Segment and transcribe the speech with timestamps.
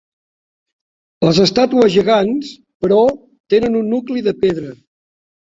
[1.27, 2.51] Les estàtues gegants,
[2.87, 3.05] però,
[3.55, 4.73] tenen un nucli de pedra.